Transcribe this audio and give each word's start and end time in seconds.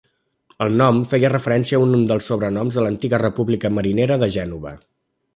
El 0.65 0.71
nom 0.81 1.01
feia 1.09 1.29
referència 1.33 1.79
a 1.79 1.83
un 1.87 1.91
dels 2.11 2.29
sobrenoms 2.31 2.77
de 2.79 2.85
l'antiga 2.85 3.19
República 3.25 3.71
marinera 3.77 4.17
de 4.25 4.31
Gènova. 4.37 4.73